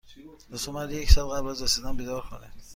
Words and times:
لطفا 0.51 0.71
مرا 0.75 0.91
یک 0.93 1.09
ساعت 1.11 1.33
قبل 1.35 1.47
از 1.49 1.63
رسیدن 1.63 1.97
بیدار 1.97 2.21
کنید. 2.29 2.61